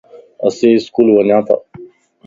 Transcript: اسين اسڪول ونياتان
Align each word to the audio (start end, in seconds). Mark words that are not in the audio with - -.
اسين 0.45 0.71
اسڪول 0.79 1.07
ونياتان 1.11 1.59